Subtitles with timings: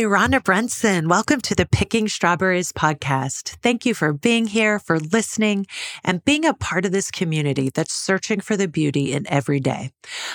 [0.00, 3.58] Hey, Rhonda Brunson, welcome to the Picking Strawberries podcast.
[3.62, 5.66] Thank you for being here, for listening,
[6.02, 9.90] and being a part of this community that's searching for the beauty in every day.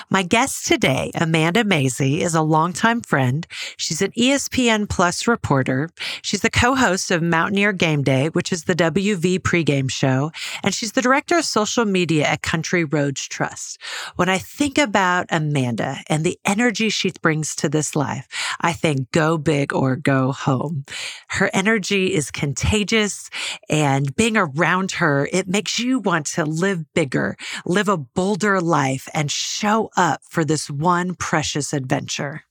[0.08, 3.44] My guest today, Amanda Mazey, is a longtime friend.
[3.76, 5.90] She's an ESPN Plus reporter.
[6.22, 10.30] She's the co-host of Mountaineer Game Day, which is the WV pregame show,
[10.62, 13.80] and she's the director of social media at Country Roads Trust.
[14.14, 18.28] When I think about Amanda and the energy she brings to this life,
[18.60, 20.84] I think go big or go home.
[21.28, 23.30] Her energy is contagious
[23.68, 29.08] and being around her, it makes you want to live bigger, live a bolder life
[29.14, 32.42] and show up for this one precious adventure.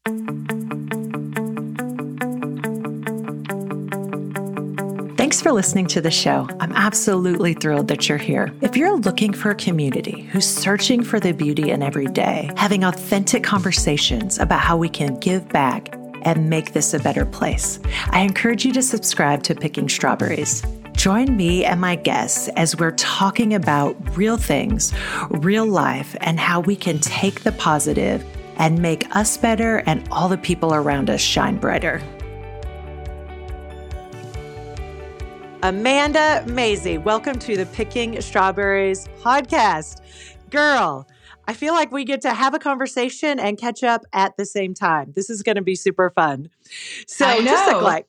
[5.17, 6.47] Thanks for listening to the show.
[6.59, 8.53] I'm absolutely thrilled that you're here.
[8.61, 12.83] If you're looking for a community who's searching for the beauty in every day, having
[12.83, 15.94] authentic conversations about how we can give back
[16.25, 17.79] and make this a better place.
[18.09, 20.63] I encourage you to subscribe to Picking Strawberries.
[20.93, 24.91] Join me and my guests as we're talking about real things,
[25.29, 28.25] real life, and how we can take the positive
[28.57, 32.01] and make us better and all the people around us shine brighter.
[35.61, 40.01] Amanda Mazey, welcome to the Picking Strawberries podcast.
[40.49, 41.07] Girl,
[41.47, 44.73] I feel like we get to have a conversation and catch up at the same
[44.73, 45.13] time.
[45.15, 46.49] This is going to be super fun.
[47.07, 48.07] So, just look like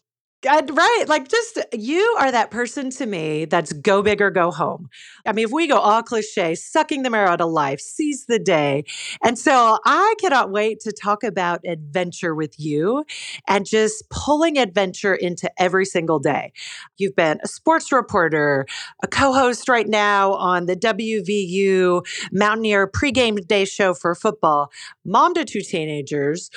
[0.49, 1.05] Uh, right.
[1.09, 4.89] Like, just you are that person to me that's go big or go home.
[5.27, 8.39] I mean, if we go all cliche, sucking the marrow out of life, seize the
[8.39, 8.85] day.
[9.25, 13.05] And so I cannot wait to talk about adventure with you
[13.49, 16.53] and just pulling adventure into every single day.
[16.99, 18.67] You've been a sports reporter,
[19.03, 22.03] a co host right now on the WVU
[22.33, 24.71] Mountaineer pregame day show for football,
[25.05, 26.51] mom to two teenagers,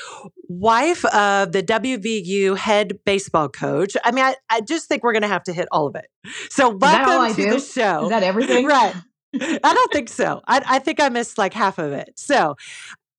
[0.47, 3.78] wife of the WVU head baseball coach.
[4.03, 6.08] I mean, I, I just think we're going to have to hit all of it.
[6.49, 7.52] So, welcome to do?
[7.52, 8.03] the show.
[8.03, 8.66] Is that everything?
[8.66, 8.95] right.
[9.41, 10.41] I don't think so.
[10.47, 12.13] I, I think I missed like half of it.
[12.16, 12.56] So,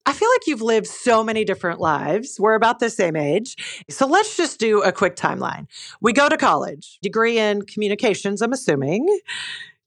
[0.05, 2.39] I feel like you've lived so many different lives.
[2.39, 3.83] We're about the same age.
[3.89, 5.67] So let's just do a quick timeline.
[6.01, 9.07] We go to college, degree in communications, I'm assuming.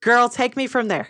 [0.04, 1.08] Girl, take me from there.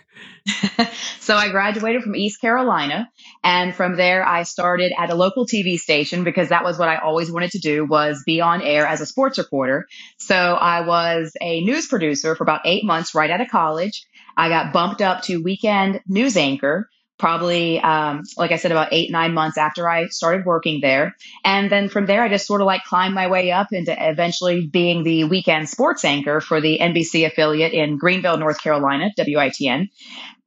[1.19, 3.09] so I graduated from East Carolina
[3.43, 6.95] and from there I started at a local TV station because that was what I
[6.95, 9.85] always wanted to do was be on air as a sports reporter.
[10.17, 14.05] So I was a news producer for about 8 months right out of college.
[14.37, 19.11] I got bumped up to weekend news anchor probably, um, like I said, about eight,
[19.11, 21.15] nine months after I started working there.
[21.43, 24.67] And then from there, I just sort of like climbed my way up into eventually
[24.67, 29.89] being the weekend sports anchor for the NBC affiliate in Greenville, North Carolina, WITN.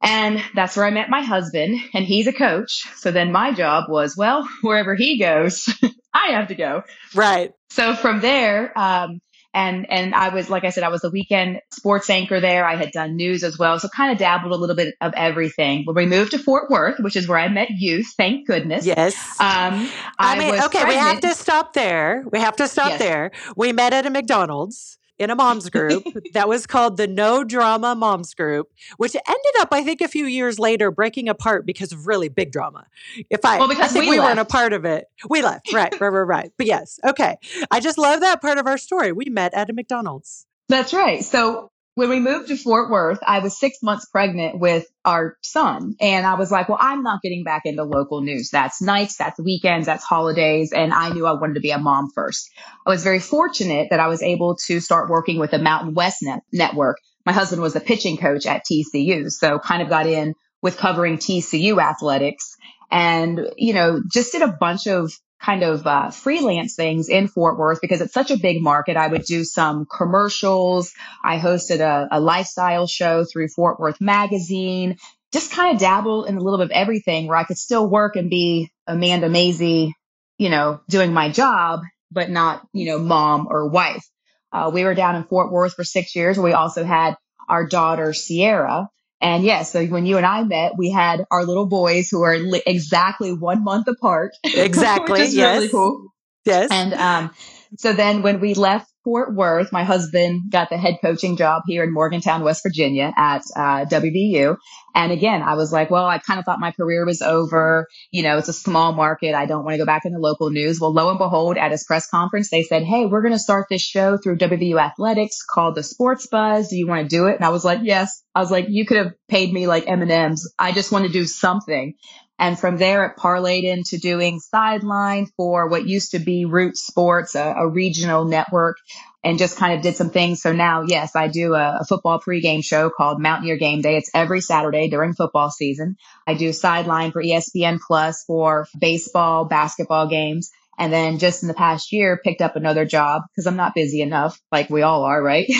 [0.01, 2.87] And that's where I met my husband, and he's a coach.
[2.95, 5.67] So then my job was, well, wherever he goes,
[6.13, 6.83] I have to go.
[7.13, 7.51] Right.
[7.69, 9.19] So from there, um,
[9.53, 12.65] and and I was like I said, I was a weekend sports anchor there.
[12.65, 15.85] I had done news as well, so kind of dabbled a little bit of everything.
[15.85, 18.85] When we moved to Fort Worth, which is where I met you, thank goodness.
[18.85, 19.15] Yes.
[19.39, 19.89] Um,
[20.19, 20.89] I, I mean, okay, pregnant.
[20.89, 22.23] we have to stop there.
[22.31, 22.99] We have to stop yes.
[22.99, 23.31] there.
[23.55, 26.03] We met at a McDonald's in a moms group
[26.33, 30.25] that was called the No Drama Moms Group, which ended up, I think, a few
[30.25, 32.87] years later breaking apart because of really big drama.
[33.29, 35.05] If I, well, because I think we, we weren't a part of it.
[35.29, 36.51] We left, right, right, right, right.
[36.57, 37.37] But yes, okay.
[37.69, 39.11] I just love that part of our story.
[39.11, 40.47] We met at a McDonald's.
[40.69, 41.23] That's right.
[41.23, 45.95] So when we moved to Fort Worth, I was six months pregnant with our son.
[45.99, 48.51] And I was like, well, I'm not getting back into local news.
[48.51, 50.71] That's nights, that's weekends, that's holidays.
[50.71, 52.51] And I knew I wanted to be a mom first.
[52.87, 56.19] I was very fortunate that I was able to start working with the Mountain West
[56.21, 56.99] net- network.
[57.25, 59.29] My husband was a pitching coach at TCU.
[59.29, 62.55] So kind of got in with covering TCU athletics
[62.89, 67.57] and, you know, just did a bunch of kind of uh, freelance things in Fort
[67.57, 68.97] Worth because it's such a big market.
[68.97, 70.93] I would do some commercials.
[71.23, 74.97] I hosted a, a lifestyle show through Fort Worth Magazine.
[75.31, 78.15] Just kind of dabble in a little bit of everything where I could still work
[78.15, 79.93] and be Amanda Mazey,
[80.37, 84.03] you know, doing my job, but not, you know, mom or wife.
[84.51, 86.39] Uh, we were down in Fort Worth for six years.
[86.39, 87.15] We also had
[87.47, 88.89] our daughter Sierra.
[89.21, 92.21] And yes, yeah, so when you and I met, we had our little boys who
[92.23, 94.31] are li- exactly one month apart.
[94.43, 95.25] Exactly.
[95.25, 95.57] yes.
[95.57, 96.13] really cool.
[96.45, 96.69] Yes.
[96.71, 97.31] And um,
[97.77, 101.83] so then when we left Fort Worth, my husband got the head coaching job here
[101.83, 104.57] in Morgantown, West Virginia at uh, WVU.
[104.95, 107.87] And again, I was like, well, I kind of thought my career was over.
[108.11, 109.35] You know, it's a small market.
[109.35, 110.79] I don't want to go back into local news.
[110.79, 113.67] Well, lo and behold, at his press conference, they said, hey, we're going to start
[113.69, 116.69] this show through WVU Athletics called the Sports Buzz.
[116.69, 117.35] Do you want to do it?
[117.35, 118.23] And I was like, yes.
[118.35, 120.53] I was like, you could have paid me like M&Ms.
[120.57, 121.93] I just want to do something.
[122.39, 127.35] And from there, it parlayed into doing sideline for what used to be Root Sports,
[127.35, 128.77] a, a regional network,
[129.25, 130.41] and just kind of did some things.
[130.41, 133.97] So now, yes, I do a, a, football pregame show called Mountaineer Game Day.
[133.97, 135.97] It's every Saturday during football season.
[136.25, 140.49] I do sideline for ESPN Plus for baseball, basketball games.
[140.77, 144.01] And then just in the past year, picked up another job because I'm not busy
[144.01, 145.51] enough, like we all are, right?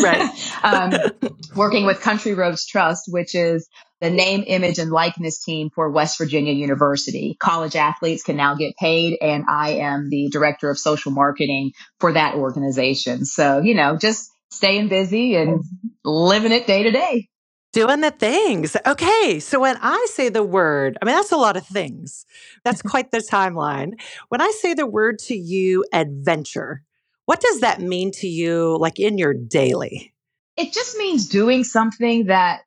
[0.00, 0.30] Right.
[0.62, 0.92] um,
[1.56, 3.68] working with Country Roads Trust, which is
[4.00, 7.36] the name, image, and likeness team for West Virginia University.
[7.40, 12.12] College athletes can now get paid, and I am the director of social marketing for
[12.12, 13.24] that organization.
[13.24, 15.64] So, you know, just staying busy and
[16.04, 17.28] living it day to day.
[17.72, 18.76] Doing the things.
[18.86, 19.40] Okay.
[19.40, 22.24] So when I say the word, I mean, that's a lot of things.
[22.64, 23.92] That's quite the timeline.
[24.28, 26.82] When I say the word to you, adventure,
[27.26, 30.14] what does that mean to you, like in your daily?
[30.56, 32.62] It just means doing something that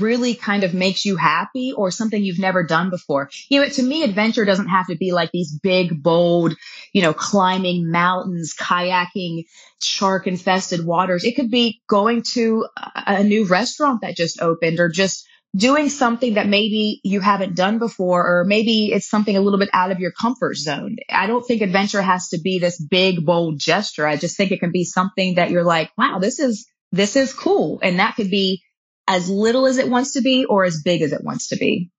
[0.00, 3.30] really kind of makes you happy or something you've never done before.
[3.48, 6.54] You know, to me, adventure doesn't have to be like these big, bold,
[6.92, 9.44] you know, climbing mountains, kayaking,
[9.80, 11.24] shark infested waters.
[11.24, 16.34] It could be going to a new restaurant that just opened or just doing something
[16.34, 20.00] that maybe you haven't done before, or maybe it's something a little bit out of
[20.00, 20.96] your comfort zone.
[21.08, 24.06] I don't think adventure has to be this big, bold gesture.
[24.06, 27.32] I just think it can be something that you're like, wow, this is, this is
[27.32, 27.78] cool.
[27.82, 28.64] And that could be
[29.08, 31.90] as little as it wants to be or as big as it wants to be.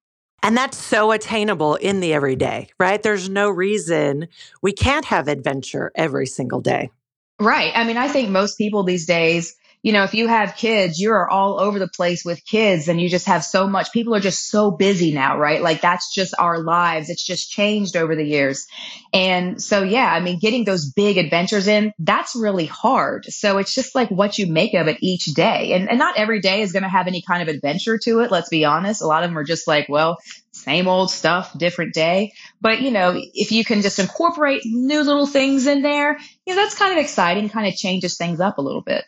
[0.44, 3.02] And that's so attainable in the everyday, right?
[3.02, 4.28] There's no reason
[4.62, 6.92] we can't have adventure every single day.
[7.40, 7.72] Right.
[7.76, 9.56] I mean, I think most people these days,
[9.88, 13.00] you know, if you have kids, you are all over the place with kids and
[13.00, 13.94] you just have so much.
[13.94, 15.62] People are just so busy now, right?
[15.62, 17.10] Like that's just our lives.
[17.10, 18.68] It's just changed over the years.
[19.14, 23.28] And so, yeah, I mean, getting those big adventures in, that's really hard.
[23.28, 25.72] So it's just like what you make of it each day.
[25.72, 28.30] And, and not every day is going to have any kind of adventure to it.
[28.30, 29.02] Let's be honest.
[29.02, 30.18] A lot of them are just like, well,
[30.52, 32.34] same old stuff, different day.
[32.60, 36.62] But, you know, if you can just incorporate new little things in there, you know,
[36.62, 39.06] that's kind of exciting, kind of changes things up a little bit.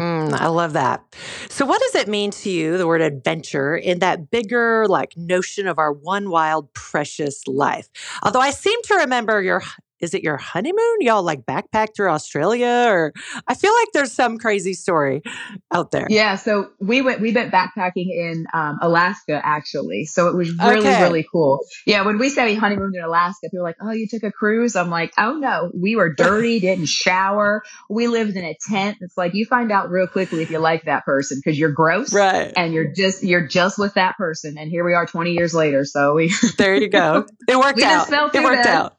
[0.00, 1.04] Mm, I love that.
[1.50, 5.66] So, what does it mean to you, the word adventure, in that bigger like notion
[5.66, 7.88] of our one wild, precious life?
[8.22, 9.62] Although I seem to remember your
[10.00, 10.96] is it your honeymoon?
[11.00, 13.12] Y'all like backpack through Australia or
[13.46, 15.22] I feel like there's some crazy story
[15.72, 16.06] out there.
[16.08, 16.36] Yeah.
[16.36, 20.06] So we went, we went backpacking in um, Alaska actually.
[20.06, 21.02] So it was really, okay.
[21.02, 21.60] really cool.
[21.86, 22.04] Yeah.
[22.04, 24.74] When we say we honeymooned in Alaska, people are like, Oh, you took a cruise.
[24.74, 27.62] I'm like, Oh no, we were dirty, didn't shower.
[27.88, 28.98] We lived in a tent.
[29.00, 32.12] It's like you find out real quickly if you like that person because you're gross.
[32.12, 32.52] Right.
[32.56, 34.56] And you're just, you're just with that person.
[34.56, 35.84] And here we are 20 years later.
[35.84, 37.26] So we, there you go.
[37.48, 38.34] It worked out.
[38.34, 38.94] It worked out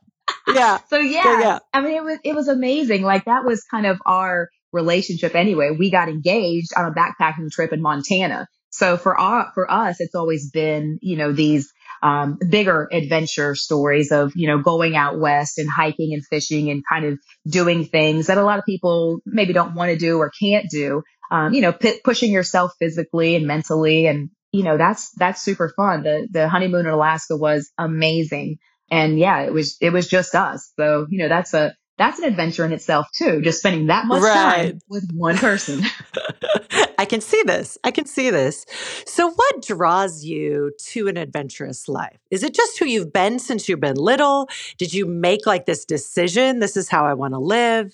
[0.48, 0.78] yeah.
[0.90, 3.04] so yeah, yeah, yeah, I mean, it was it was amazing.
[3.04, 5.72] Like that was kind of our relationship anyway.
[5.78, 8.48] We got engaged on a backpacking trip in Montana.
[8.72, 14.12] So for our, for us, it's always been, you know, these um, bigger adventure stories
[14.12, 18.28] of, you know, going out west and hiking and fishing and kind of doing things
[18.28, 21.04] that a lot of people maybe don't want to do or can't do.
[21.30, 24.08] Um, you know, p- pushing yourself physically and mentally.
[24.08, 26.04] And, you know, that's, that's super fun.
[26.04, 28.58] The, the honeymoon in Alaska was amazing.
[28.92, 30.72] And yeah, it was, it was just us.
[30.78, 34.22] So, you know, that's a, that's an adventure in itself too, just spending that much
[34.22, 34.72] right.
[34.72, 35.84] time with one person.
[36.98, 37.78] I can see this.
[37.84, 38.66] I can see this.
[39.06, 42.18] So, what draws you to an adventurous life?
[42.30, 44.50] Is it just who you've been since you've been little?
[44.78, 46.60] Did you make like this decision?
[46.60, 47.94] This is how I want to live?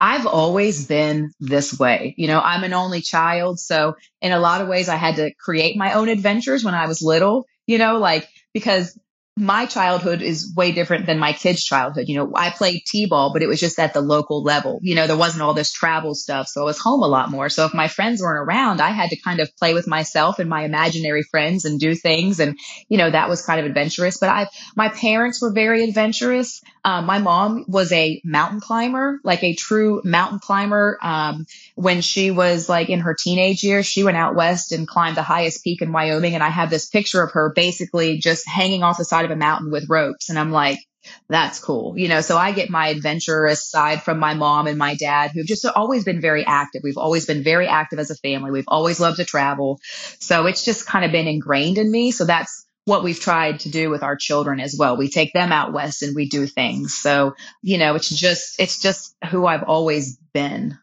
[0.00, 2.14] I've always been this way.
[2.16, 3.60] You know, I'm an only child.
[3.60, 6.86] So, in a lot of ways, I had to create my own adventures when I
[6.86, 8.98] was little, you know, like because
[9.38, 12.08] my childhood is way different than my kids' childhood.
[12.08, 14.80] You know, I played t-ball, but it was just at the local level.
[14.82, 16.48] You know, there wasn't all this travel stuff.
[16.48, 17.48] So I was home a lot more.
[17.48, 20.50] So if my friends weren't around, I had to kind of play with myself and
[20.50, 22.40] my imaginary friends and do things.
[22.40, 24.18] And, you know, that was kind of adventurous.
[24.18, 26.60] But I, my parents were very adventurous.
[26.88, 30.98] Um, my mom was a mountain climber, like a true mountain climber.
[31.02, 35.18] Um, when she was like in her teenage years, she went out west and climbed
[35.18, 36.32] the highest peak in Wyoming.
[36.32, 39.36] And I have this picture of her basically just hanging off the side of a
[39.36, 40.30] mountain with ropes.
[40.30, 40.78] And I'm like,
[41.28, 41.92] that's cool.
[41.98, 45.46] You know, so I get my adventurous side from my mom and my dad who've
[45.46, 46.80] just always been very active.
[46.82, 48.50] We've always been very active as a family.
[48.50, 49.78] We've always loved to travel.
[50.20, 52.12] So it's just kind of been ingrained in me.
[52.12, 54.96] So that's what we've tried to do with our children as well.
[54.96, 56.94] We take them out west and we do things.
[56.94, 60.78] So, you know, it's just, it's just who I've always been.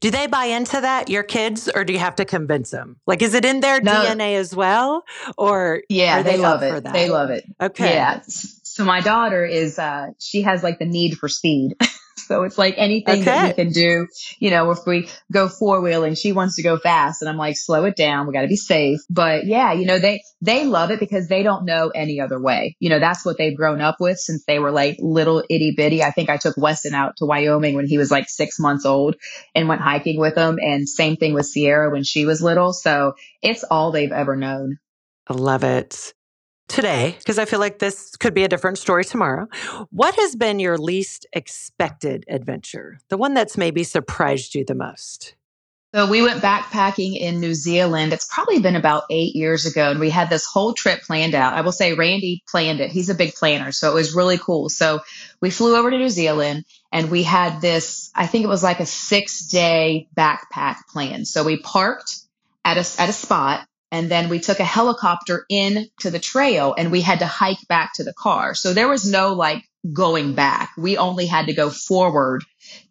[0.00, 2.96] Do they buy into that, your kids, or do you have to convince them?
[3.06, 3.92] Like, is it in their no.
[3.92, 5.04] DNA as well?
[5.38, 6.84] Or yeah, they, they love it.
[6.84, 7.44] They love it.
[7.58, 7.94] Okay.
[7.94, 8.20] Yeah.
[8.26, 11.76] So my daughter is, uh, she has like the need for speed.
[12.16, 13.24] So it's like anything okay.
[13.24, 14.06] that we can do,
[14.38, 17.56] you know, if we go four wheeling, she wants to go fast and I'm like,
[17.56, 18.26] slow it down.
[18.26, 19.00] We got to be safe.
[19.10, 22.76] But yeah, you know, they, they love it because they don't know any other way.
[22.78, 26.02] You know, that's what they've grown up with since they were like little itty bitty.
[26.02, 29.16] I think I took Weston out to Wyoming when he was like six months old
[29.54, 30.58] and went hiking with him.
[30.60, 32.72] And same thing with Sierra when she was little.
[32.72, 34.78] So it's all they've ever known.
[35.26, 36.14] I love it
[36.68, 39.46] today, because I feel like this could be a different story tomorrow.
[39.90, 42.98] What has been your least expected adventure?
[43.08, 45.34] The one that's maybe surprised you the most?
[45.94, 48.12] So we went backpacking in New Zealand.
[48.12, 51.54] It's probably been about eight years ago, and we had this whole trip planned out.
[51.54, 52.90] I will say Randy planned it.
[52.90, 54.68] He's a big planner, so it was really cool.
[54.68, 54.98] So
[55.40, 58.10] we flew over to New Zealand, and we had this.
[58.12, 61.24] I think it was like a six day backpack plan.
[61.26, 62.22] So we parked
[62.64, 66.74] at a at a spot, and then we took a helicopter in to the trail
[66.76, 68.52] and we had to hike back to the car.
[68.56, 70.72] So there was no like going back.
[70.76, 72.42] We only had to go forward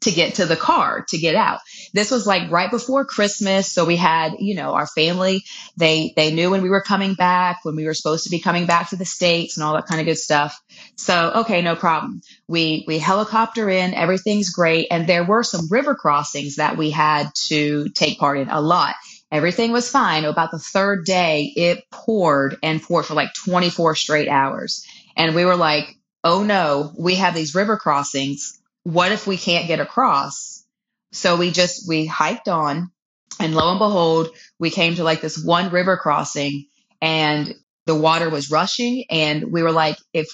[0.01, 1.60] to get to the car to get out.
[1.93, 3.69] This was like right before Christmas.
[3.69, 5.43] So we had, you know, our family,
[5.75, 8.65] they, they knew when we were coming back, when we were supposed to be coming
[8.65, 10.57] back to the States and all that kind of good stuff.
[10.95, 12.22] So, okay, no problem.
[12.48, 14.88] We, we helicopter in, everything's great.
[14.89, 18.95] And there were some river crossings that we had to take part in a lot.
[19.34, 20.25] Everything was fine.
[20.25, 24.86] About the third day, it poured and poured for like 24 straight hours.
[25.18, 25.88] And we were like,
[26.24, 28.62] oh no, we have these river crossings.
[28.84, 30.63] What if we can't get across?
[31.12, 32.92] So we just, we hiked on
[33.40, 36.68] and lo and behold, we came to like this one river crossing
[37.02, 37.54] and
[37.88, 39.06] the water was rushing.
[39.10, 40.28] And we were like, if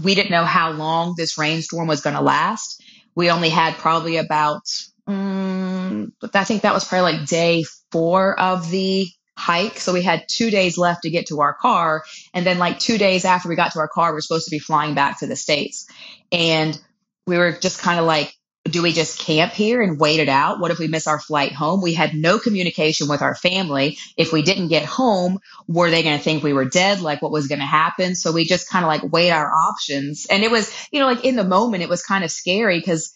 [0.00, 2.82] we didn't know how long this rainstorm was going to last,
[3.16, 4.62] we only had probably about,
[5.06, 9.78] um, I think that was probably like day four of the hike.
[9.78, 12.04] So we had two days left to get to our car.
[12.32, 14.50] And then like two days after we got to our car, we are supposed to
[14.50, 15.86] be flying back to the States.
[16.30, 16.78] And
[17.26, 18.34] we were just kind of like,
[18.64, 20.58] do we just camp here and wait it out?
[20.58, 21.82] What if we miss our flight home?
[21.82, 23.98] We had no communication with our family.
[24.16, 27.02] If we didn't get home, were they going to think we were dead?
[27.02, 28.14] Like what was going to happen?
[28.14, 30.26] So we just kind of like weighed our options.
[30.30, 33.12] And it was, you know, like in the moment, it was kind of scary because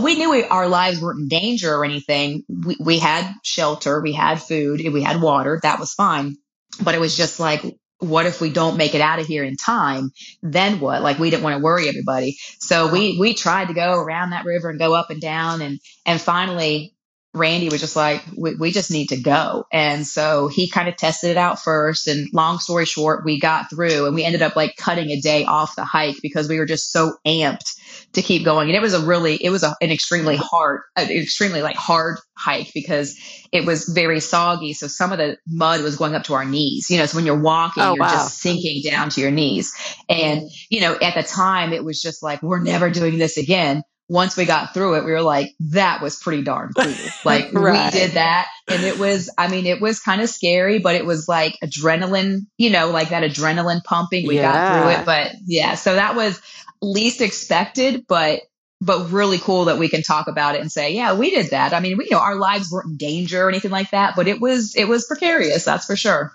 [0.00, 2.44] we knew our lives weren't in danger or anything.
[2.48, 5.58] We, we had shelter, we had food, we had water.
[5.62, 6.36] That was fine.
[6.82, 7.62] But it was just like,
[7.98, 10.10] what if we don't make it out of here in time?
[10.42, 11.02] Then what?
[11.02, 12.38] Like we didn't want to worry everybody.
[12.58, 15.60] So we, we tried to go around that river and go up and down.
[15.60, 16.94] And, and finally
[17.32, 19.64] Randy was just like, we, we, just need to go.
[19.72, 22.08] And so he kind of tested it out first.
[22.08, 25.44] And long story short, we got through and we ended up like cutting a day
[25.44, 27.76] off the hike because we were just so amped
[28.12, 28.68] to keep going.
[28.68, 32.18] And it was a really, it was a, an extremely hard, an extremely like hard
[32.36, 33.16] hike because
[33.52, 34.72] it was very soggy.
[34.72, 37.26] So some of the mud was going up to our knees, you know, so when
[37.26, 38.12] you're walking, oh, you're wow.
[38.12, 39.72] just sinking down to your knees.
[40.08, 43.82] And, you know, at the time it was just like, we're never doing this again
[44.10, 46.92] once we got through it, we were like, that was pretty darn cool.
[47.24, 47.94] Like right.
[47.94, 48.48] we did that.
[48.66, 52.40] And it was, I mean, it was kind of scary, but it was like adrenaline,
[52.58, 54.26] you know, like that adrenaline pumping.
[54.26, 54.52] We yeah.
[54.52, 55.06] got through it.
[55.06, 56.42] But yeah, so that was
[56.82, 58.40] least expected, but
[58.82, 61.74] but really cool that we can talk about it and say, yeah, we did that.
[61.74, 64.28] I mean, we you know our lives weren't in danger or anything like that, but
[64.28, 66.32] it was it was precarious, that's for sure.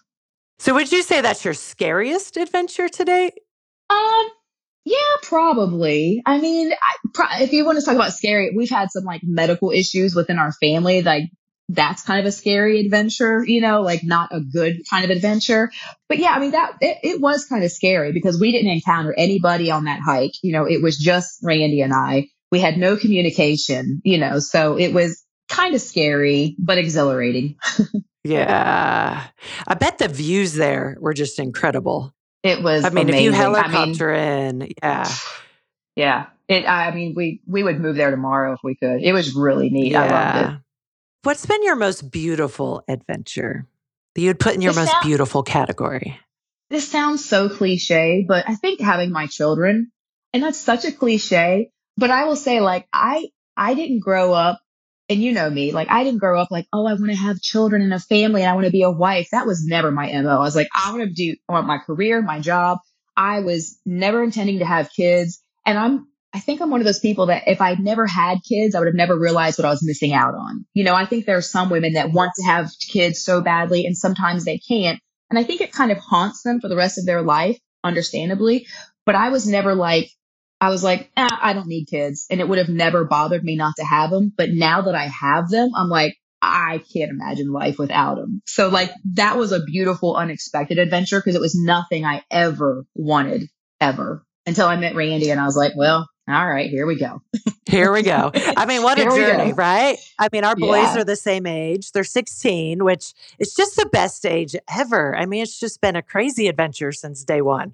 [0.60, 3.32] So would you say that's your scariest adventure today?
[3.90, 4.30] Um
[4.86, 6.22] yeah, probably.
[6.28, 9.22] I mean, I, pro- if you want to talk about scary, we've had some like
[9.24, 11.02] medical issues within our family.
[11.02, 11.32] Like
[11.70, 15.72] that's kind of a scary adventure, you know, like not a good kind of adventure.
[16.08, 19.14] But yeah, I mean, that it, it was kind of scary because we didn't encounter
[19.18, 20.34] anybody on that hike.
[20.44, 22.28] You know, it was just Randy and I.
[22.52, 27.56] We had no communication, you know, so it was kind of scary, but exhilarating.
[28.24, 29.24] yeah.
[29.68, 32.14] I bet the views there were just incredible.
[32.44, 32.86] It was.
[32.86, 33.18] I mean, amazing.
[33.18, 35.10] if you helicopter I mean, in, yeah,
[35.96, 36.26] yeah.
[36.48, 36.70] It.
[36.70, 39.02] I mean, we we would move there tomorrow if we could.
[39.02, 39.94] It was really neat.
[39.94, 40.04] Yeah.
[40.04, 40.65] I loved it.
[41.26, 43.66] What's been your most beautiful adventure
[44.14, 46.20] that you'd put in your this most sound, beautiful category?
[46.70, 49.92] This sounds so cliche, but I think having my children,
[50.34, 51.72] and that's such a cliche.
[51.98, 54.62] But I will say, like, I I didn't grow up
[55.10, 57.42] and you know me, like I didn't grow up like, oh, I want to have
[57.42, 59.30] children and a family and I want to be a wife.
[59.32, 60.30] That was never my MO.
[60.30, 62.78] I was like, I want to do, I want my career, my job.
[63.18, 65.42] I was never intending to have kids.
[65.66, 68.76] And I'm, I think I'm one of those people that if I'd never had kids,
[68.76, 70.66] I would have never realized what I was missing out on.
[70.74, 73.86] You know, I think there are some women that want to have kids so badly
[73.86, 75.00] and sometimes they can't.
[75.30, 78.68] And I think it kind of haunts them for the rest of their life, understandably.
[79.06, 80.10] But I was never like,
[80.60, 82.28] I was like, eh, I don't need kids.
[82.30, 84.34] And it would have never bothered me not to have them.
[84.36, 88.42] But now that I have them, I'm like, I can't imagine life without them.
[88.46, 93.48] So like that was a beautiful, unexpected adventure because it was nothing I ever wanted
[93.80, 97.22] ever until I met Randy and I was like, well, all right, here we go.
[97.68, 98.32] here we go.
[98.34, 99.98] I mean, what a journey, right?
[100.18, 100.98] I mean, our boys yeah.
[100.98, 101.92] are the same age.
[101.92, 105.16] They're 16, which is just the best age ever.
[105.16, 107.74] I mean, it's just been a crazy adventure since day one.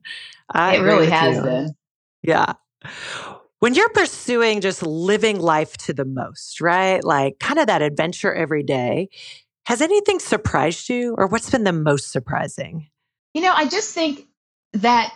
[0.50, 1.44] I it really has you.
[1.44, 1.76] been.
[2.24, 2.54] Yeah.
[3.60, 7.02] When you're pursuing just living life to the most, right?
[7.04, 9.10] Like kind of that adventure every day,
[9.66, 12.90] has anything surprised you or what's been the most surprising?
[13.34, 14.28] You know, I just think
[14.74, 15.14] that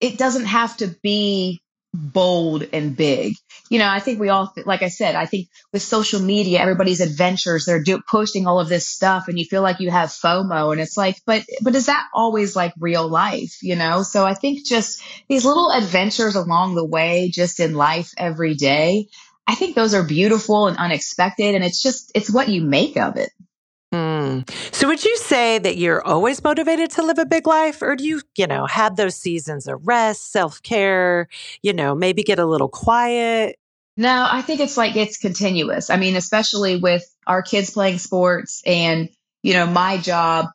[0.00, 1.62] it doesn't have to be
[1.96, 3.34] bold and big.
[3.68, 7.00] You know, I think we all, like I said, I think with social media, everybody's
[7.00, 10.72] adventures, they're do, posting all of this stuff and you feel like you have FOMO
[10.72, 14.02] and it's like, but, but is that always like real life, you know?
[14.02, 19.08] So I think just these little adventures along the way, just in life every day,
[19.46, 21.54] I think those are beautiful and unexpected.
[21.54, 23.30] And it's just, it's what you make of it.
[23.94, 24.50] Mm.
[24.74, 28.04] So would you say that you're always motivated to live a big life or do
[28.04, 31.28] you, you know, have those seasons of rest, self-care,
[31.62, 33.56] you know, maybe get a little quiet?
[33.96, 35.88] No, I think it's like it's continuous.
[35.88, 39.08] I mean, especially with our kids playing sports and,
[39.42, 40.46] you know, my job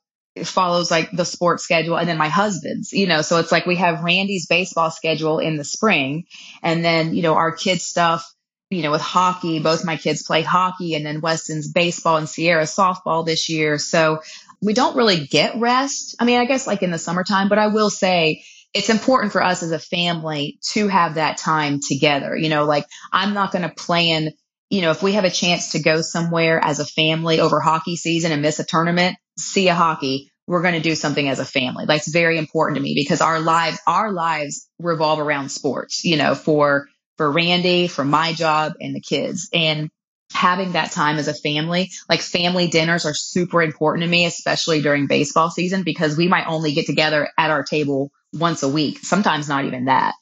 [0.44, 3.78] follows like the sports schedule and then my husband's, you know, so it's like we
[3.78, 6.26] have Randy's baseball schedule in the spring
[6.62, 8.32] and then, you know, our kids stuff
[8.72, 12.64] you know, with hockey, both my kids play hockey and then Weston's baseball and Sierra
[12.64, 13.78] softball this year.
[13.78, 14.22] So
[14.62, 16.16] we don't really get rest.
[16.20, 19.44] I mean, I guess like in the summertime, but I will say it's important for
[19.44, 22.36] us as a family to have that time together.
[22.36, 24.30] You know, like I'm not going to plan,
[24.70, 27.98] you know, if we have a chance to go somewhere as a family over hockey
[27.98, 31.46] season and miss a tournament, see a hockey, we're going to do something as a
[31.46, 31.86] family.
[31.86, 36.36] That's very important to me because our lives, our lives revolve around sports, you know,
[36.36, 36.88] for
[37.22, 39.48] for Randy, for my job and the kids.
[39.54, 39.92] And
[40.34, 44.82] having that time as a family, like family dinners are super important to me, especially
[44.82, 48.98] during baseball season, because we might only get together at our table once a week,
[49.04, 50.16] sometimes not even that.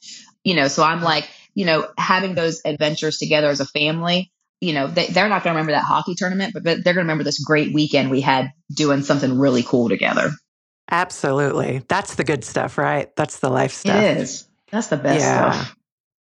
[0.43, 4.29] You know, so I'm like, you know, having those adventures together as a family,
[4.59, 7.05] you know, they, are not going to remember that hockey tournament, but, but they're going
[7.05, 10.31] to remember this great weekend we had doing something really cool together.
[10.91, 11.81] Absolutely.
[11.87, 13.15] That's the good stuff, right?
[13.15, 13.95] That's the life stuff.
[13.95, 14.49] It is.
[14.69, 15.51] That's the best yeah.
[15.53, 15.75] stuff.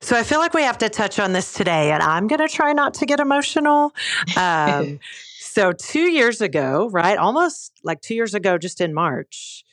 [0.01, 2.47] So I feel like we have to touch on this today, and I'm going to
[2.47, 3.93] try not to get emotional.
[4.37, 4.99] Um,
[5.39, 9.63] so, two years ago, right, almost like two years ago, just in March,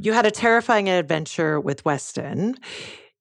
[0.00, 2.56] you had a terrifying adventure with Weston.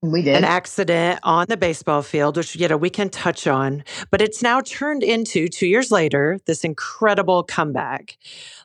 [0.03, 0.35] We did.
[0.35, 4.41] An accident on the baseball field, which, you know, we can touch on, but it's
[4.41, 8.17] now turned into two years later, this incredible comeback.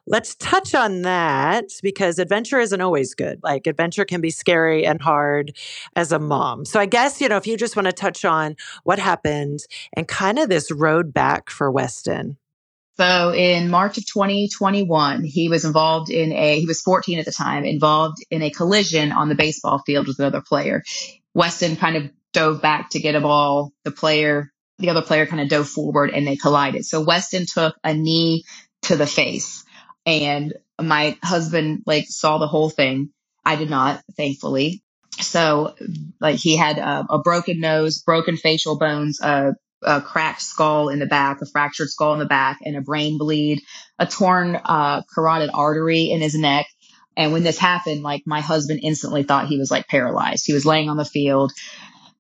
[0.06, 3.40] Let's touch on that because adventure isn't always good.
[3.42, 5.54] Like adventure can be scary and hard
[5.94, 6.64] as a mom.
[6.64, 9.60] So I guess, you know, if you just want to touch on what happened
[9.92, 12.38] and kind of this road back for Weston.
[12.96, 17.32] So in March of 2021, he was involved in a, he was 14 at the
[17.32, 20.82] time, involved in a collision on the baseball field with another player.
[21.36, 23.70] Weston kind of dove back to get a ball.
[23.84, 26.86] The player, the other player kind of dove forward and they collided.
[26.86, 28.44] So Weston took a knee
[28.84, 29.62] to the face
[30.06, 33.10] and my husband like saw the whole thing.
[33.44, 34.82] I did not, thankfully.
[35.20, 35.74] So
[36.22, 41.00] like he had a, a broken nose, broken facial bones, a, a, cracked skull in
[41.00, 43.60] the back, a fractured skull in the back, and a brain bleed,
[43.98, 46.66] a torn uh, carotid artery in his neck,
[47.16, 50.44] and when this happened, like my husband instantly thought he was like paralyzed.
[50.46, 51.52] He was laying on the field.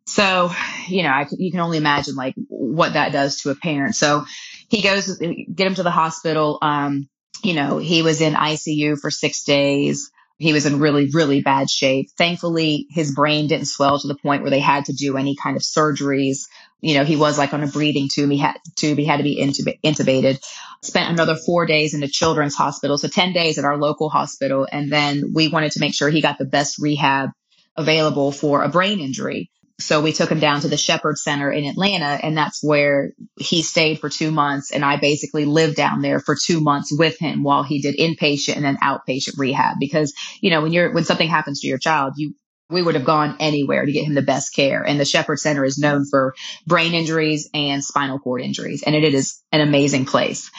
[0.06, 0.50] So,
[0.88, 3.96] you know, I, you can only imagine like what that does to a parent.
[3.96, 4.24] So
[4.68, 6.58] he goes, get him to the hospital.
[6.62, 7.08] Um,
[7.42, 10.10] you know, he was in ICU for six days.
[10.38, 12.10] He was in really, really bad shape.
[12.16, 15.56] Thankfully, his brain didn't swell to the point where they had to do any kind
[15.56, 16.46] of surgeries.
[16.80, 18.30] You know, he was like on a breathing tube.
[18.30, 18.98] He had tube.
[18.98, 20.38] He had to be intubated.
[20.86, 22.96] Spent another four days in the children's hospital.
[22.96, 24.66] So 10 days at our local hospital.
[24.70, 27.30] And then we wanted to make sure he got the best rehab
[27.76, 29.50] available for a brain injury.
[29.78, 33.62] So we took him down to the Shepherd Center in Atlanta, and that's where he
[33.62, 34.70] stayed for two months.
[34.70, 38.56] And I basically lived down there for two months with him while he did inpatient
[38.56, 39.76] and then outpatient rehab.
[39.78, 42.34] Because, you know, when you're, when something happens to your child, you,
[42.70, 44.82] we would have gone anywhere to get him the best care.
[44.82, 46.34] And the Shepherd Center is known for
[46.66, 50.50] brain injuries and spinal cord injuries, and it is an amazing place.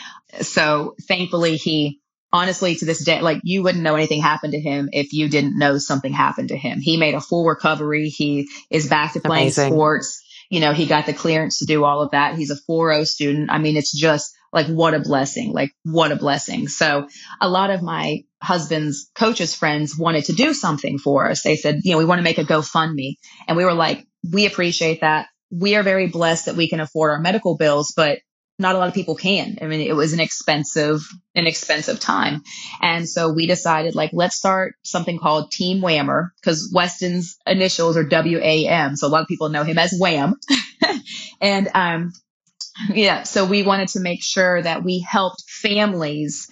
[0.41, 2.01] So thankfully, he
[2.33, 5.57] honestly to this day like you wouldn't know anything happened to him if you didn't
[5.57, 6.79] know something happened to him.
[6.79, 8.09] He made a full recovery.
[8.09, 9.73] He is back to playing Amazing.
[9.73, 10.23] sports.
[10.49, 12.35] You know he got the clearance to do all of that.
[12.35, 13.49] He's a 4.0 student.
[13.51, 16.67] I mean it's just like what a blessing like what a blessing.
[16.67, 17.07] So
[17.39, 21.43] a lot of my husband's coaches friends wanted to do something for us.
[21.43, 23.15] They said you know we want to make a gofundme.
[23.47, 25.27] And we were like we appreciate that.
[25.49, 28.19] We are very blessed that we can afford our medical bills but
[28.59, 29.57] not a lot of people can.
[29.61, 31.01] I mean, it was an expensive,
[31.35, 32.41] an expensive time.
[32.81, 38.03] And so we decided like, let's start something called Team Wammer because Weston's initials are
[38.03, 38.95] W-A-M.
[38.95, 40.35] So a lot of people know him as Wham.
[41.39, 42.13] And um,
[42.89, 46.49] yeah, so we wanted to make sure that we helped families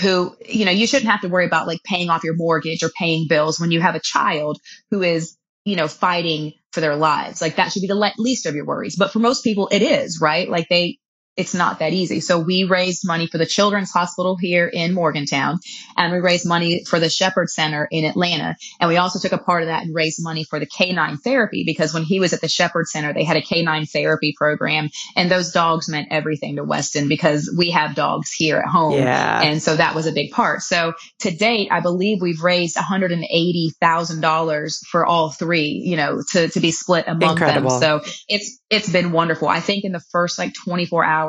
[0.00, 2.90] who, you know, you shouldn't have to worry about like paying off your mortgage or
[2.98, 4.58] paying bills when you have a child
[4.90, 7.40] who is, you know, fighting for their lives.
[7.40, 8.96] Like that should be the le- least of your worries.
[8.96, 10.48] But for most people, it is, right?
[10.48, 10.98] Like they,
[11.36, 12.20] it's not that easy.
[12.20, 15.58] So we raised money for the Children's Hospital here in Morgantown,
[15.96, 18.54] and we raised money for the Shepherd Center in Atlanta.
[18.80, 21.64] And we also took a part of that and raised money for the canine therapy
[21.66, 25.28] because when he was at the Shepherd Center, they had a canine therapy program, and
[25.30, 28.94] those dogs meant everything to Weston because we have dogs here at home.
[28.94, 29.42] Yeah.
[29.42, 30.62] And so that was a big part.
[30.62, 36.60] So to date, I believe we've raised $180,000 for all three, you know, to, to
[36.60, 37.80] be split among Incredible.
[37.80, 38.00] them.
[38.04, 39.48] So it's, it's been wonderful.
[39.48, 41.23] I think in the first like 24 hours,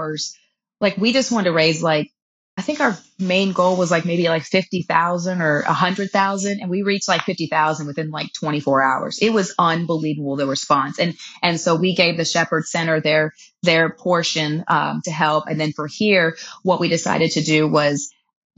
[0.81, 2.11] like we just wanted to raise like,
[2.57, 7.09] I think our main goal was like maybe like 50,000 or 100,000 and we reached
[7.09, 9.19] like 50,000 within like 24 hours.
[9.21, 10.97] It was unbelievable the response.
[10.97, 15.59] And and so we gave the Shepherd Center their their portion um, to help and
[15.59, 18.09] then for here what we decided to do was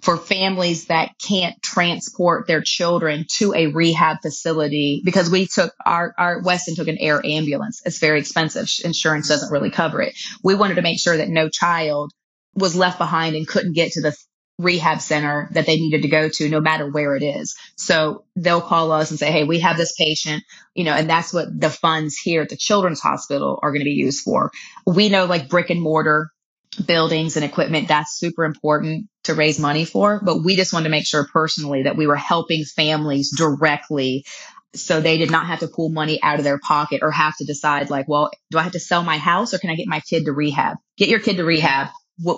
[0.01, 6.13] for families that can't transport their children to a rehab facility because we took our,
[6.17, 7.81] our Weston took an air ambulance.
[7.83, 8.67] It's very expensive.
[8.83, 10.13] Insurance doesn't really cover it.
[10.43, 12.11] We wanted to make sure that no child
[12.53, 14.15] was left behind and couldn't get to the
[14.59, 17.55] rehab center that they needed to go to no matter where it is.
[17.75, 21.33] So they'll call us and say, Hey, we have this patient, you know, and that's
[21.33, 24.51] what the funds here at the children's hospital are going to be used for.
[24.85, 26.31] We know like brick and mortar
[26.85, 30.19] buildings and equipment, that's super important to raise money for.
[30.23, 34.25] But we just wanted to make sure personally that we were helping families directly
[34.75, 37.45] so they did not have to pull money out of their pocket or have to
[37.45, 40.01] decide like, well, do I have to sell my house or can I get my
[40.01, 40.77] kid to rehab?
[40.97, 41.87] Get your kid to rehab.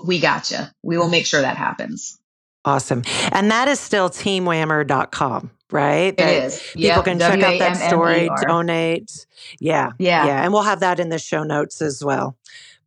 [0.06, 0.60] We got you.
[0.84, 2.17] We will make sure that happens.
[2.65, 3.04] Awesome.
[3.32, 6.15] And that is still teamwammer.com, right?
[6.17, 6.62] That it is.
[6.62, 7.06] People Yep.
[7.06, 9.25] can check out that story, donate.
[9.60, 9.91] Yeah.
[9.97, 10.25] Yeah.
[10.28, 10.43] Yeah.
[10.43, 12.38] And we'll have that in the show notes as well.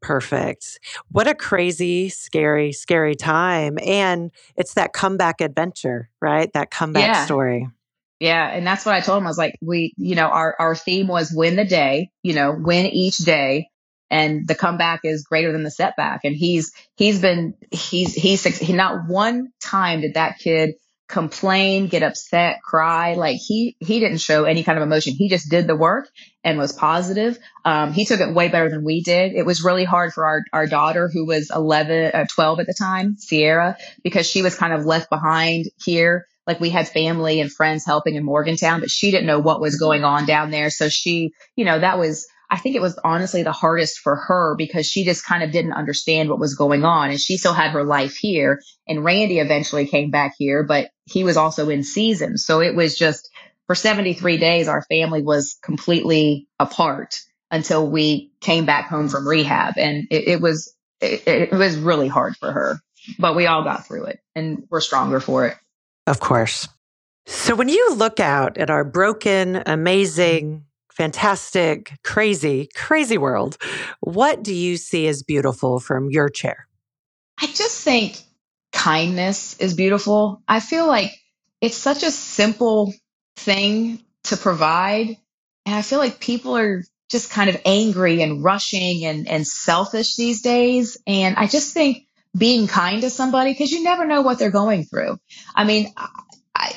[0.03, 0.81] Perfect.
[1.11, 3.79] What a crazy, scary, scary time.
[3.85, 6.53] And it's that comeback adventure, right?
[6.53, 7.25] That comeback Yeah.
[7.25, 7.69] story.
[8.21, 9.27] Yeah, and that's what I told him.
[9.27, 12.53] I was like, we, you know, our our theme was win the day, you know,
[12.57, 13.67] win each day,
[14.11, 16.21] and the comeback is greater than the setback.
[16.23, 20.75] And he's he's been he's he's he not one time did that kid
[21.13, 23.15] complain, get upset, cry.
[23.15, 25.15] Like he he didn't show any kind of emotion.
[25.15, 26.09] He just did the work
[26.43, 27.39] and was positive.
[27.65, 29.35] Um, he took it way better than we did.
[29.35, 32.75] It was really hard for our our daughter who was 11, uh, 12 at the
[32.77, 37.53] time, Sierra, because she was kind of left behind here like we had family and
[37.53, 40.71] friends helping in Morgantown, but she didn't know what was going on down there.
[40.71, 44.55] So she, you know, that was, I think it was honestly the hardest for her
[44.57, 47.71] because she just kind of didn't understand what was going on and she still had
[47.71, 48.61] her life here.
[48.87, 52.37] And Randy eventually came back here, but he was also in season.
[52.37, 53.31] So it was just
[53.67, 57.15] for 73 days, our family was completely apart
[57.51, 59.79] until we came back home from rehab.
[59.79, 62.81] And it, it was, it, it was really hard for her,
[63.19, 65.57] but we all got through it and we're stronger for it.
[66.07, 66.69] Of course.
[67.25, 73.57] So when you look out at our broken, amazing, fantastic, crazy, crazy world,
[74.01, 76.67] what do you see as beautiful from your chair?
[77.41, 78.21] I just think
[78.73, 80.43] kindness is beautiful.
[80.47, 81.13] I feel like
[81.61, 82.93] it's such a simple
[83.37, 85.17] thing to provide.
[85.67, 90.17] And I feel like people are just kind of angry and rushing and, and selfish
[90.17, 90.97] these days.
[91.07, 94.85] And I just think being kind to somebody, because you never know what they're going
[94.85, 95.19] through.
[95.55, 95.93] I mean,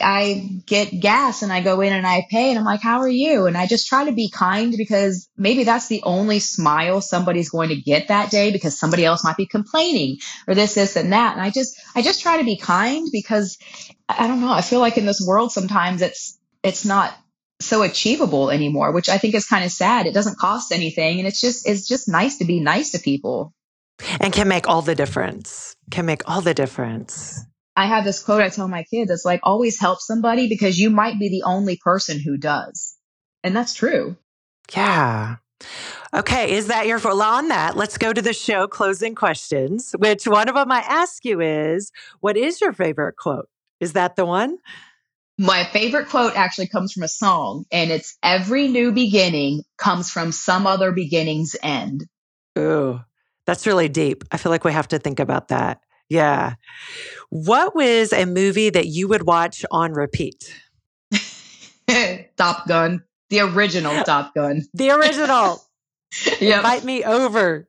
[0.02, 3.10] I, get gas and I go in and I pay and I'm like, how are
[3.10, 3.46] you?
[3.46, 7.70] And I just try to be kind because maybe that's the only smile somebody's going
[7.70, 11.34] to get that day because somebody else might be complaining or this, this and that.
[11.34, 13.58] And I just, I just try to be kind because
[14.08, 14.52] I don't know.
[14.52, 17.16] I feel like in this world, sometimes it's, it's not
[17.60, 20.08] so achievable anymore, which I think is kind of sad.
[20.08, 21.20] It doesn't cost anything.
[21.20, 23.54] And it's just, it's just nice to be nice to people.
[24.20, 25.76] And can make all the difference.
[25.90, 27.46] Can make all the difference.
[27.76, 29.12] I have this quote I tell my kids.
[29.12, 32.96] It's like always help somebody because you might be the only person who does.
[33.44, 34.18] And that's true.
[34.76, 35.38] Yeah.
[36.14, 37.76] Okay, is that your well on that?
[37.76, 41.92] Let's go to the show closing questions, which one of them I ask you is,
[42.22, 43.50] what is your favorite quote?
[43.80, 44.58] Is that the one?
[45.38, 50.32] My favorite quote actually comes from a song and it's every new beginning comes from
[50.32, 52.06] some other beginning's end.
[52.58, 53.02] Ooh,
[53.46, 54.24] that's really deep.
[54.32, 55.82] I feel like we have to think about that.
[56.10, 56.56] Yeah.
[57.30, 60.54] What was a movie that you would watch on repeat?
[62.38, 64.64] Top Gun, the original Top Gun.
[64.74, 65.62] The original.
[66.40, 66.58] Yep.
[66.60, 67.68] Invite me over.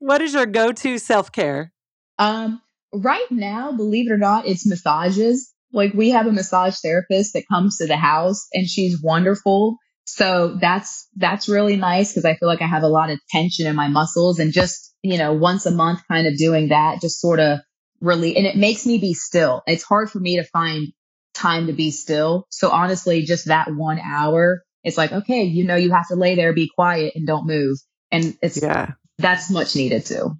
[0.00, 1.72] What is your go-to self-care?
[2.18, 2.60] Um,
[2.92, 5.54] right now, believe it or not, it's massages.
[5.72, 9.78] Like we have a massage therapist that comes to the house and she's wonderful.
[10.04, 13.66] So that's, that's really nice because I feel like I have a lot of tension
[13.66, 17.18] in my muscles and just, you know, once a month kind of doing that just
[17.18, 17.60] sort of
[18.00, 19.62] really, and it makes me be still.
[19.66, 20.88] It's hard for me to find
[21.34, 22.46] time to be still.
[22.50, 26.34] So honestly, just that one hour, it's like, okay, you know, you have to lay
[26.34, 27.78] there, be quiet and don't move.
[28.10, 30.38] And it's, yeah, that's much needed too.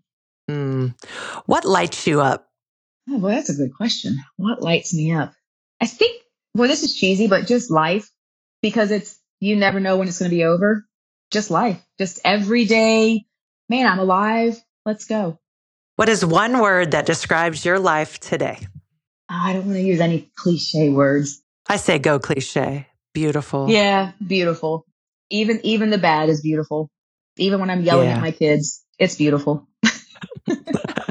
[0.51, 0.95] Mm.
[1.47, 2.49] What lights you up?
[3.09, 4.19] Oh, well, that's a good question.
[4.37, 5.33] What lights me up?
[5.81, 6.23] I think,
[6.55, 8.09] well, this is cheesy, but just life
[8.63, 10.85] because it's, you never know when it's going to be over.
[11.31, 13.25] Just life, just every day.
[13.69, 14.57] Man, I'm alive.
[14.85, 15.39] Let's go.
[15.97, 18.59] What is one word that describes your life today?
[19.31, 21.43] I don't want to use any cliche words.
[21.69, 22.87] I say go cliche.
[23.15, 23.71] Beautiful.
[23.71, 24.85] Yeah, beautiful.
[25.31, 26.91] Even even the bad is beautiful.
[27.39, 28.17] Even when I'm yelling yeah.
[28.17, 29.67] at my kids, it's beautiful.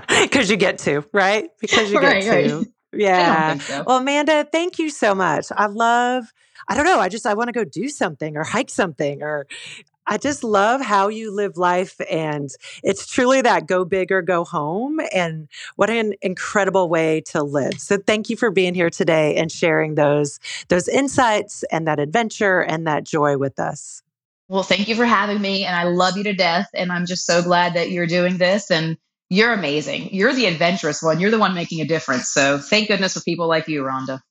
[0.07, 1.49] Because you get to, right?
[1.59, 2.57] Because you get to.
[2.57, 2.67] Right.
[2.93, 3.57] Yeah.
[3.57, 3.83] So.
[3.85, 5.47] Well, Amanda, thank you so much.
[5.51, 6.31] I love
[6.67, 6.99] I don't know.
[6.99, 9.47] I just I want to go do something or hike something or
[10.07, 11.99] I just love how you live life.
[12.09, 12.49] And
[12.83, 14.99] it's truly that go big or go home.
[15.13, 17.79] And what an incredible way to live.
[17.79, 22.61] So thank you for being here today and sharing those, those insights and that adventure
[22.61, 24.01] and that joy with us.
[24.47, 25.65] Well, thank you for having me.
[25.65, 26.69] And I love you to death.
[26.73, 28.69] And I'm just so glad that you're doing this.
[28.69, 28.97] And
[29.29, 30.13] you're amazing.
[30.13, 31.19] You're the adventurous one.
[31.19, 32.29] You're the one making a difference.
[32.29, 34.21] So thank goodness for people like you, Rhonda.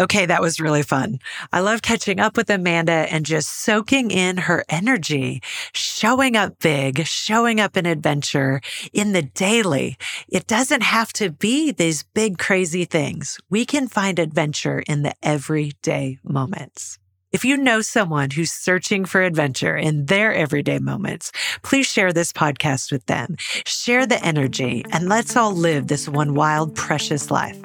[0.00, 1.18] Okay, that was really fun.
[1.52, 7.04] I love catching up with Amanda and just soaking in her energy, showing up big,
[7.04, 8.60] showing up in adventure
[8.92, 9.96] in the daily.
[10.28, 13.38] It doesn't have to be these big, crazy things.
[13.50, 17.00] We can find adventure in the everyday moments.
[17.32, 21.32] If you know someone who's searching for adventure in their everyday moments,
[21.62, 23.36] please share this podcast with them.
[23.66, 27.58] Share the energy and let's all live this one wild, precious life.